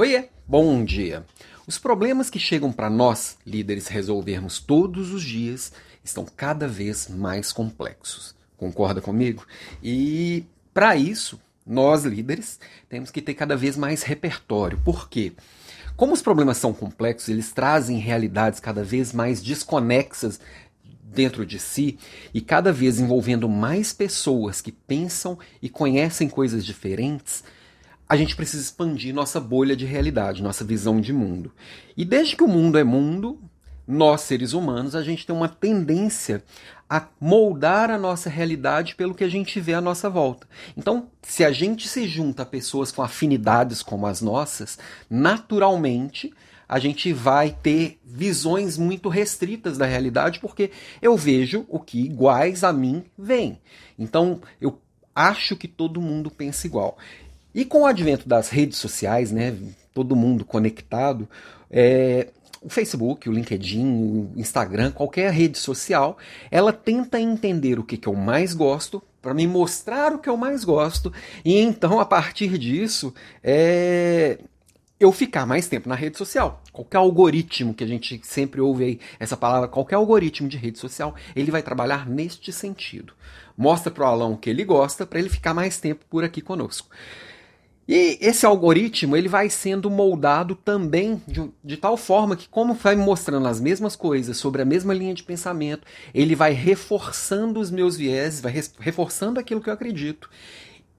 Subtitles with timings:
[0.00, 1.26] Oiê, bom dia.
[1.66, 5.72] Os problemas que chegam para nós, líderes, resolvermos todos os dias
[6.04, 8.32] estão cada vez mais complexos.
[8.56, 9.44] Concorda comigo?
[9.82, 14.78] E para isso, nós líderes temos que ter cada vez mais repertório.
[14.84, 15.32] Por quê?
[15.96, 20.38] Como os problemas são complexos, eles trazem realidades cada vez mais desconexas
[21.02, 21.98] dentro de si
[22.32, 27.42] e cada vez envolvendo mais pessoas que pensam e conhecem coisas diferentes,
[28.08, 31.52] a gente precisa expandir nossa bolha de realidade, nossa visão de mundo.
[31.96, 33.38] E desde que o mundo é mundo,
[33.86, 36.42] nós, seres humanos, a gente tem uma tendência
[36.88, 40.46] a moldar a nossa realidade pelo que a gente vê à nossa volta.
[40.76, 44.78] Então, se a gente se junta a pessoas com afinidades como as nossas,
[45.10, 46.32] naturalmente
[46.66, 50.70] a gente vai ter visões muito restritas da realidade, porque
[51.00, 53.58] eu vejo o que iguais a mim veem.
[53.98, 54.78] Então, eu
[55.14, 56.98] acho que todo mundo pensa igual.
[57.54, 59.56] E com o advento das redes sociais, né,
[59.92, 61.28] todo mundo conectado,
[61.70, 62.28] é,
[62.60, 66.18] o Facebook, o LinkedIn, o Instagram, qualquer rede social,
[66.50, 70.36] ela tenta entender o que, que eu mais gosto para me mostrar o que eu
[70.36, 71.12] mais gosto
[71.44, 74.38] e então a partir disso é,
[74.98, 76.62] eu ficar mais tempo na rede social.
[76.72, 81.14] Qualquer algoritmo que a gente sempre ouve aí essa palavra, qualquer algoritmo de rede social,
[81.36, 83.12] ele vai trabalhar neste sentido.
[83.56, 86.40] Mostra para o Alão o que ele gosta para ele ficar mais tempo por aqui
[86.40, 86.88] conosco.
[87.88, 92.94] E esse algoritmo ele vai sendo moldado também de, de, tal forma que, como vai
[92.94, 97.96] mostrando as mesmas coisas sobre a mesma linha de pensamento, ele vai reforçando os meus
[97.96, 100.28] vieses, vai reforçando aquilo que eu acredito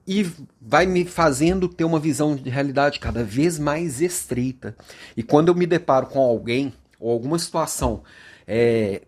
[0.04, 0.28] e
[0.60, 4.74] vai me fazendo ter uma visão de realidade cada vez mais estreita.
[5.16, 8.02] E quando eu me deparo com alguém ou alguma situação
[8.48, 9.02] é,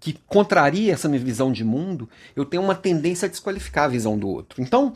[0.00, 4.18] que contraria essa minha visão de mundo, eu tenho uma tendência a desqualificar a visão
[4.18, 4.62] do outro.
[4.62, 4.94] Então,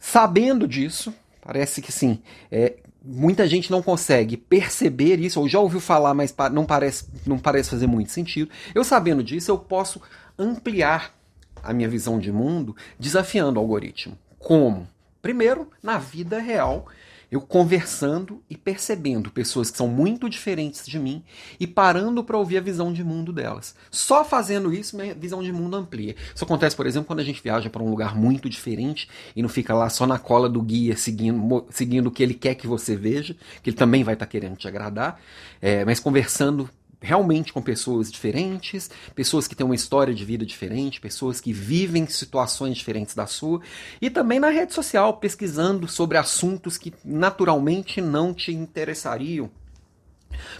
[0.00, 1.14] sabendo disso,
[1.46, 2.20] Parece que sim.
[2.50, 7.38] É, muita gente não consegue perceber isso, ou já ouviu falar, mas não parece, não
[7.38, 8.50] parece fazer muito sentido.
[8.74, 10.02] Eu sabendo disso, eu posso
[10.36, 11.14] ampliar
[11.62, 14.18] a minha visão de mundo desafiando o algoritmo.
[14.40, 14.88] Como?
[15.22, 16.86] Primeiro, na vida real,
[17.30, 21.24] eu conversando e percebendo pessoas que são muito diferentes de mim
[21.58, 23.74] e parando para ouvir a visão de mundo delas.
[23.90, 26.14] Só fazendo isso, minha visão de mundo amplia.
[26.34, 29.48] Isso acontece, por exemplo, quando a gente viaja para um lugar muito diferente e não
[29.48, 32.94] fica lá só na cola do guia seguindo, seguindo o que ele quer que você
[32.96, 35.20] veja, que ele também vai estar tá querendo te agradar,
[35.60, 36.70] é, mas conversando
[37.00, 42.06] realmente com pessoas diferentes, pessoas que têm uma história de vida diferente, pessoas que vivem
[42.06, 43.60] situações diferentes da sua,
[44.00, 49.50] e também na rede social, pesquisando sobre assuntos que naturalmente não te interessariam,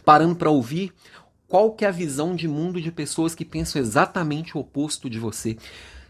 [0.05, 0.93] parando para ouvir
[1.49, 5.19] qual que é a visão de mundo de pessoas que pensam exatamente o oposto de
[5.19, 5.57] você.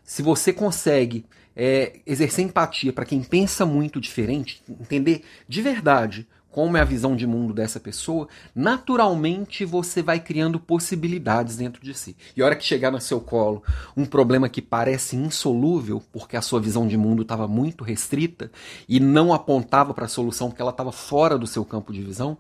[0.03, 6.27] Se você consegue é, exercer empatia para quem pensa muito diferente, entender de verdade
[6.57, 11.93] como é a visão de mundo dessa pessoa, naturalmente você vai criando possibilidades dentro de
[11.93, 12.17] si.
[12.35, 13.63] E a hora que chegar no seu colo
[13.95, 18.51] um problema que parece insolúvel, porque a sua visão de mundo estava muito restrita
[18.89, 22.39] e não apontava para a solução porque ela estava fora do seu campo de visão,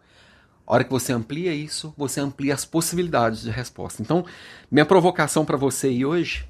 [0.66, 4.00] a hora que você amplia isso, você amplia as possibilidades de resposta.
[4.00, 4.25] Então,
[4.71, 6.47] minha provocação para você aí hoje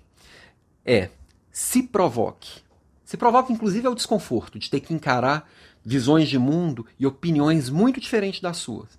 [0.85, 1.11] é:
[1.51, 2.65] se provoque.
[3.05, 5.49] Se provoque, inclusive, ao desconforto de ter que encarar
[5.87, 8.99] visões de mundo e opiniões muito diferentes das suas.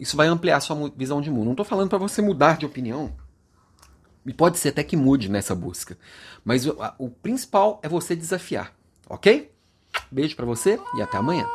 [0.00, 1.44] Isso vai ampliar sua visão de mundo.
[1.44, 3.12] Não estou falando para você mudar de opinião.
[4.24, 5.96] E pode ser até que mude nessa busca.
[6.42, 8.74] Mas o, o principal é você desafiar,
[9.08, 9.52] ok?
[10.10, 11.46] Beijo para você e até amanhã.